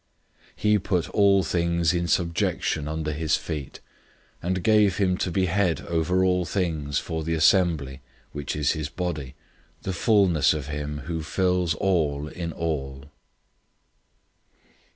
001:022 0.55 0.55
He 0.63 0.79
put 0.79 1.09
all 1.11 1.43
things 1.43 1.93
in 1.93 2.07
subjection 2.07 2.87
under 2.87 3.11
his 3.11 3.35
feet, 3.35 3.81
and 4.41 4.63
gave 4.63 4.97
him 4.97 5.15
to 5.19 5.29
be 5.29 5.45
head 5.45 5.81
over 5.81 6.23
all 6.25 6.43
things 6.43 6.97
for 6.97 7.23
the 7.23 7.35
assembly, 7.35 8.01
001:023 8.29 8.29
which 8.31 8.55
is 8.55 8.71
his 8.71 8.89
body, 8.89 9.35
the 9.83 9.93
fullness 9.93 10.55
of 10.55 10.69
him 10.69 11.01
who 11.01 11.21
fills 11.21 11.75
all 11.75 12.27
in 12.27 12.51
all. 12.51 13.11